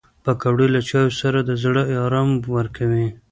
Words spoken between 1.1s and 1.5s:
سره